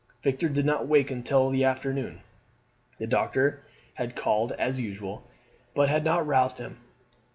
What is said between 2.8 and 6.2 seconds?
The doctor had called as usual, but had